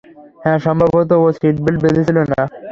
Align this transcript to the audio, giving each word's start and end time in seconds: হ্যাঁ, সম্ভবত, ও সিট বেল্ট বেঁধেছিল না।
হ্যাঁ, 0.43 0.59
সম্ভবত, 0.65 1.09
ও 1.17 1.35
সিট 1.37 1.55
বেল্ট 1.63 1.79
বেঁধেছিল 1.83 2.17
না। 2.31 2.41